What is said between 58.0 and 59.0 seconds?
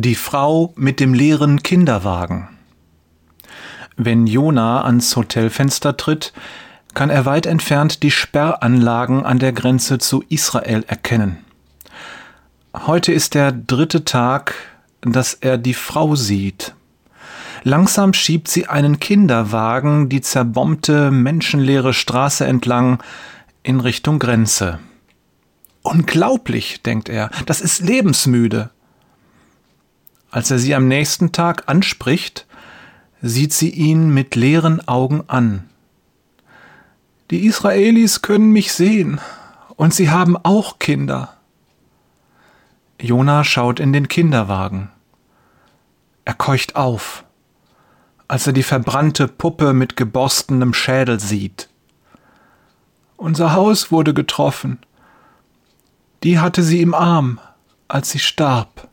sie starb.